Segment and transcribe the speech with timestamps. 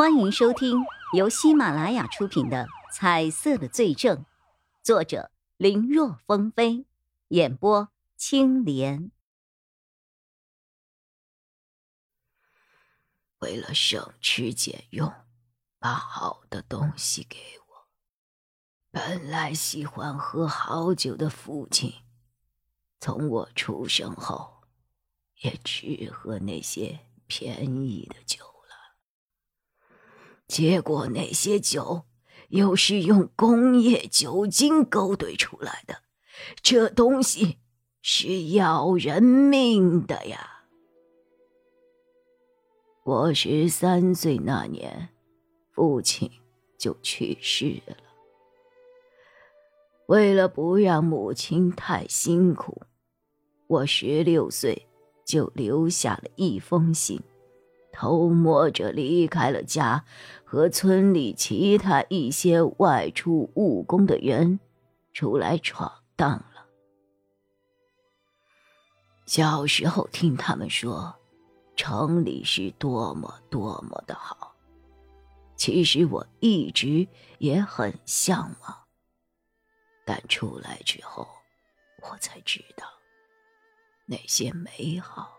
[0.00, 4.16] 欢迎收听由喜马拉雅出品的《彩色的罪证》，
[4.82, 6.86] 作者林若风飞，
[7.28, 9.10] 演播青莲。
[13.40, 15.12] 为了省吃俭用，
[15.78, 17.36] 把好的东西给
[17.68, 17.86] 我。
[18.90, 21.92] 本来喜欢喝好酒的父亲，
[23.00, 24.62] 从我出生后，
[25.42, 28.49] 也只喝那些便宜的酒。
[30.50, 32.02] 结果那些酒
[32.48, 36.02] 又是用工业酒精勾兑出来的，
[36.60, 37.58] 这东西
[38.02, 40.64] 是要人命的呀！
[43.04, 45.10] 我十三岁那年，
[45.70, 46.28] 父亲
[46.76, 47.96] 就去世了。
[50.08, 52.82] 为了不让母亲太辛苦，
[53.68, 54.88] 我十六岁
[55.24, 57.22] 就留下了一封信。
[57.92, 60.04] 偷摸着离开了家，
[60.44, 64.60] 和村里其他一些外出务工的人
[65.12, 66.66] 出来闯荡了。
[69.26, 71.14] 小时候听他们说，
[71.76, 74.54] 城里是多么多么的好，
[75.56, 77.06] 其实我一直
[77.38, 78.76] 也很向往。
[80.04, 81.28] 但出来之后，
[82.02, 82.86] 我才知道，
[84.06, 85.36] 那些美好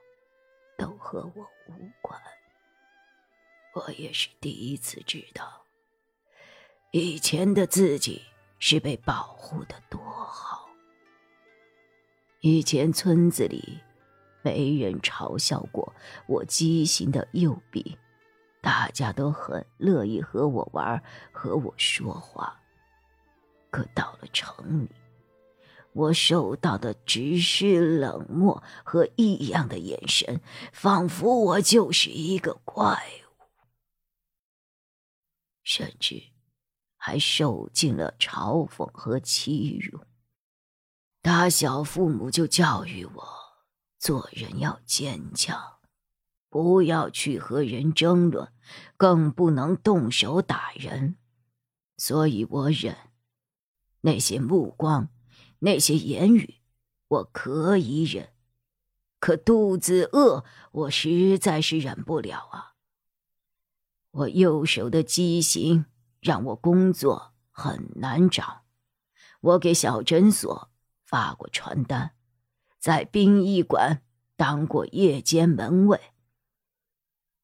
[0.78, 2.18] 都和我无关。
[3.74, 5.64] 我也是第一次知道，
[6.92, 8.22] 以前的自己
[8.60, 10.70] 是被保护的多好。
[12.42, 13.80] 以前村子里
[14.44, 15.94] 没人嘲笑过
[16.28, 17.98] 我畸形的右臂，
[18.62, 22.60] 大家都很乐意和我玩，和我说话。
[23.70, 24.90] 可到了城里，
[25.94, 30.42] 我受到的只是冷漠和异样的眼神，
[30.74, 33.31] 仿佛我就是一个怪物。
[35.74, 36.22] 甚至
[36.98, 40.02] 还受尽了嘲讽和欺辱。
[41.22, 43.24] 打小父母就教育我，
[43.98, 45.80] 做人要坚强，
[46.50, 48.52] 不要去和人争论，
[48.98, 51.16] 更不能动手打人。
[51.96, 52.98] 所以我忍，
[54.02, 55.08] 那些目光，
[55.60, 56.56] 那些言语，
[57.08, 58.34] 我可以忍，
[59.22, 60.44] 可肚子饿，
[60.74, 62.71] 我实在是忍不了啊。
[64.12, 65.86] 我右手的畸形
[66.20, 68.64] 让我工作很难找。
[69.40, 70.70] 我给小诊所
[71.06, 72.12] 发过传单，
[72.78, 74.04] 在殡仪馆
[74.36, 76.00] 当过夜间门卫。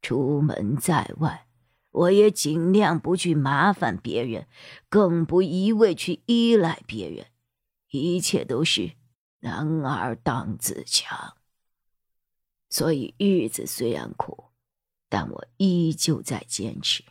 [0.02, 1.48] 出门在外，
[1.92, 4.48] 我也尽量不去麻烦别人，
[4.90, 7.28] 更不一味去依赖别人，
[7.90, 8.94] 一切都是
[9.40, 11.36] 男儿当自强。
[12.70, 14.47] 所以日子虽然苦。
[15.10, 17.04] 但我依旧在坚持。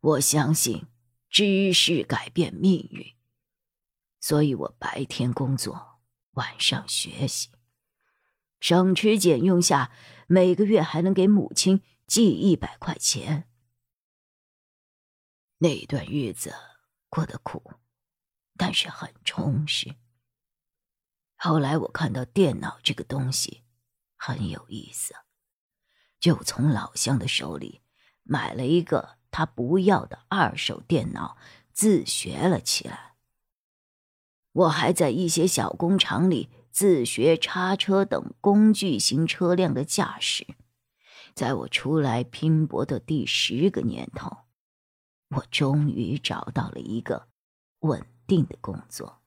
[0.00, 0.86] 我相信
[1.28, 3.14] 知识改变命运，
[4.18, 6.00] 所以我白天工作，
[6.32, 7.50] 晚上学习，
[8.60, 9.92] 省吃俭用下，
[10.26, 13.48] 每个月还能给母亲寄一百块钱。
[15.58, 16.54] 那段日子
[17.10, 17.74] 过得苦，
[18.56, 19.94] 但是很充实。
[21.36, 23.62] 后来我看到电脑这个东西
[24.16, 25.14] 很有意思。
[26.20, 27.80] 就从老乡的手里
[28.22, 31.38] 买了一个他不要的二手电脑，
[31.72, 33.14] 自学了起来。
[34.52, 40.46] 我还在一些小工厂里自学叉车等工具型车辆的驾驶。
[41.34, 44.38] 在我出来拼搏的第十个年头，
[45.36, 47.28] 我终于找到了一个
[47.80, 49.22] 稳定的工作。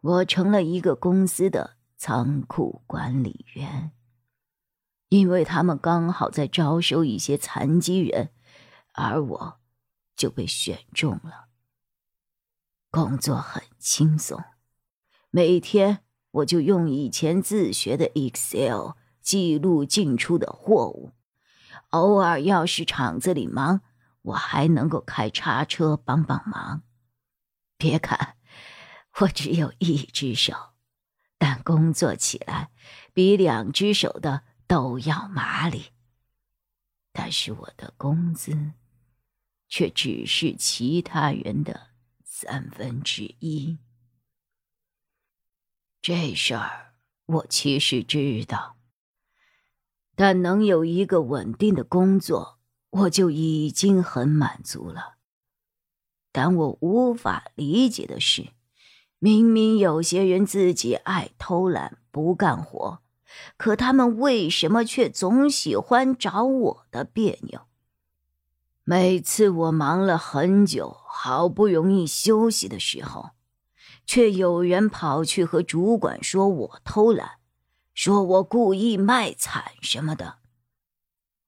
[0.00, 3.92] 我成了一个公司的仓库管理员。
[5.12, 8.30] 因为他们刚好在招收一些残疾人，
[8.94, 9.60] 而我
[10.16, 11.48] 就被选中了。
[12.90, 14.42] 工作很轻松，
[15.28, 15.98] 每天
[16.30, 21.12] 我就用以前自学的 Excel 记录进出的货物。
[21.90, 23.82] 偶尔要是厂子里忙，
[24.22, 26.84] 我还能够开叉车帮帮忙。
[27.76, 28.36] 别看
[29.20, 30.54] 我只有一只手，
[31.36, 32.70] 但工作起来
[33.12, 34.44] 比两只手的。
[34.72, 35.90] 都要麻利，
[37.12, 38.70] 但是我的工资
[39.68, 41.88] 却只是其他人的
[42.24, 43.76] 三分之一。
[46.00, 46.94] 这事儿
[47.26, 48.78] 我其实知道，
[50.14, 52.58] 但能有一个稳定的工作，
[52.88, 55.18] 我就已经很满足了。
[56.32, 58.54] 但我无法理解的是，
[59.18, 63.01] 明明有些人自己爱偷懒，不干活。
[63.56, 67.62] 可他们为什么却总喜欢找我的别扭？
[68.84, 73.30] 每次我忙了很久，好不容易休息的时候，
[74.04, 77.38] 却有人跑去和主管说我偷懒，
[77.94, 80.38] 说我故意卖惨什么的。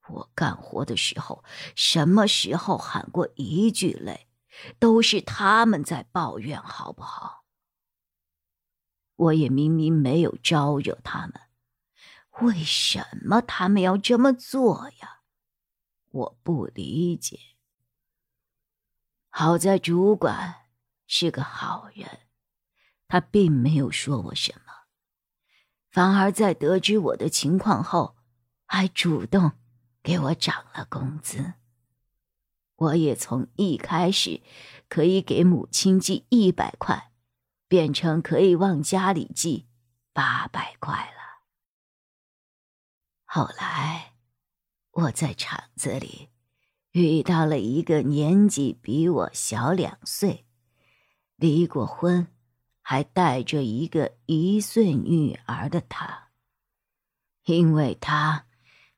[0.08, 1.42] 我干活的时候，
[1.74, 4.28] 什么时候喊过一句累？
[4.78, 7.42] 都是他们在抱怨，好不好？
[9.16, 11.32] 我也明明没有招惹他们，
[12.40, 15.20] 为什么他们要这么做呀？
[16.10, 17.38] 我不理解。
[19.28, 20.66] 好在主管
[21.06, 22.20] 是个好人，
[23.08, 24.72] 他并没有说我什么，
[25.90, 28.16] 反而在得知我的情况后，
[28.66, 29.52] 还主动
[30.02, 31.54] 给我涨了工资。
[32.76, 34.42] 我也从一开始
[34.88, 37.12] 可以给母亲寄一百块，
[37.68, 39.68] 变成可以往家里寄
[40.12, 41.23] 八百块了。
[43.36, 44.12] 后来，
[44.92, 46.28] 我在厂子里
[46.92, 50.46] 遇到了一个年纪比我小两岁、
[51.34, 52.28] 离过婚，
[52.80, 56.28] 还带着一个一岁女儿的他。
[57.46, 58.46] 因为他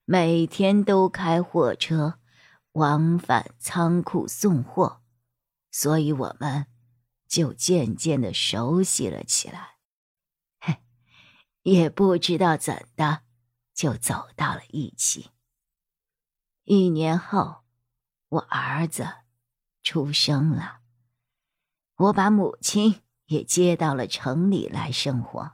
[0.04, 2.18] 每天都开货车。
[2.72, 5.00] 往返仓库送货，
[5.70, 6.66] 所以我们
[7.26, 9.76] 就渐渐的熟悉了起来。
[10.60, 10.76] 嘿，
[11.64, 13.22] 也不知道怎的，
[13.76, 15.30] 就走到了一起。
[16.64, 17.58] 一年后，
[18.30, 19.06] 我儿子
[19.82, 20.80] 出生了，
[21.96, 25.52] 我把母亲也接到了城里来生活。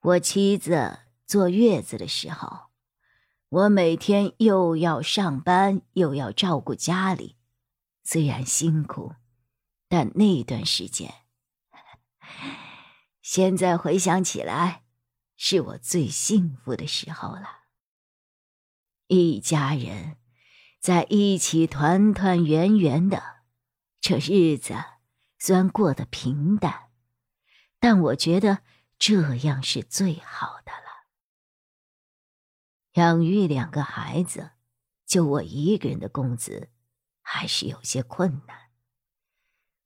[0.00, 2.68] 我妻子坐月子的时候。
[3.50, 7.38] 我每天又要上班，又要照顾家里，
[8.04, 9.14] 虽然辛苦，
[9.88, 11.14] 但那段时间，
[13.22, 14.84] 现在回想起来，
[15.40, 17.60] 是我最幸福的时候了。
[19.06, 20.16] 一家人
[20.80, 23.22] 在一起，团团圆圆的，
[24.00, 24.74] 这日子
[25.38, 26.90] 虽然过得平淡，
[27.78, 28.58] 但我觉得
[28.98, 31.06] 这样是最好的了。
[32.94, 34.50] 养育两个孩子，
[35.06, 36.70] 就我一个人的工资，
[37.22, 38.70] 还是有些困难。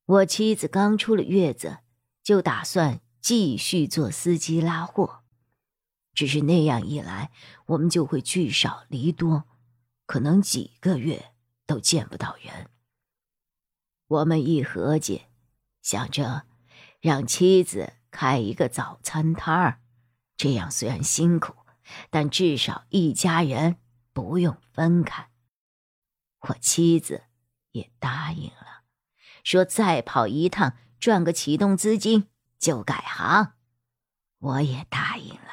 [0.07, 1.81] 我妻子刚出了月子，
[2.23, 5.22] 就打算继续做司机拉货，
[6.15, 7.31] 只是那样一来，
[7.67, 9.45] 我们就会聚少离多，
[10.07, 11.33] 可能几个月
[11.67, 12.71] 都见不到人。
[14.07, 15.23] 我们一合计，
[15.81, 16.47] 想着
[17.01, 19.81] 让妻子开一个早餐摊儿，
[20.37, 21.55] 这样虽然辛苦。
[22.11, 23.77] 但至少一家人
[24.13, 25.31] 不用分开。
[26.41, 27.25] 我妻子
[27.73, 28.85] 也答应了，
[29.43, 32.29] 说再跑一趟赚个启动资金
[32.59, 33.55] 就改行。
[34.39, 35.52] 我也答应了。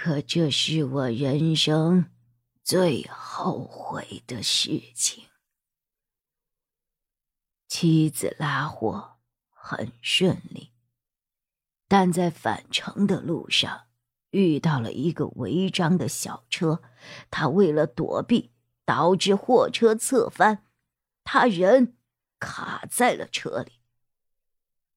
[0.00, 2.08] 可这是我人生
[2.62, 5.24] 最后悔的事情。
[7.66, 9.16] 妻子拉货
[9.50, 10.70] 很顺利。
[11.88, 13.86] 但在返程的路上，
[14.30, 16.80] 遇到了一个违章的小车，
[17.28, 18.52] 他为了躲避，
[18.84, 20.64] 导致货车侧翻，
[21.24, 21.96] 他人
[22.38, 23.72] 卡在了车里。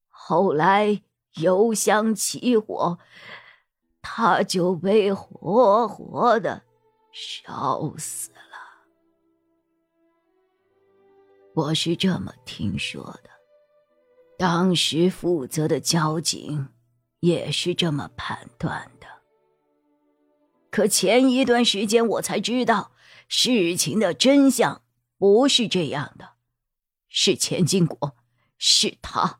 [0.07, 1.01] 后来
[1.37, 2.99] 油箱起火，
[4.01, 6.63] 他就被活活的
[7.11, 8.37] 烧死了。
[11.53, 13.29] 我是这么听说的，
[14.37, 16.69] 当时负责的交警。
[17.21, 19.05] 也是这么判断的。
[20.71, 22.93] 可前一段时间我才知道，
[23.27, 24.81] 事情的真相
[25.19, 26.31] 不是这样的，
[27.07, 28.15] 是钱金国，
[28.57, 29.39] 是他。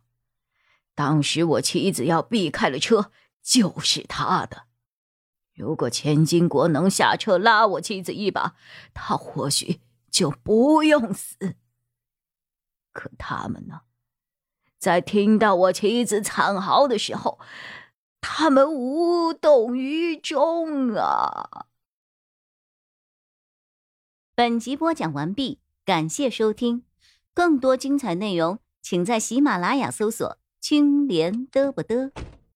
[0.93, 4.63] 当时我妻子要避开了车，就是他的。
[5.53, 8.55] 如果钱金国能下车拉我妻子一把，
[8.93, 11.55] 他或许就不用死。
[12.91, 13.81] 可他们呢？
[14.79, 17.39] 在听到我妻子惨嚎的时候，
[18.19, 21.67] 他们无动于衷啊！
[24.33, 26.83] 本集播讲完毕，感谢收听，
[27.33, 32.11] 更多精彩内容，请在喜马拉雅搜索“青莲嘚不嘚”。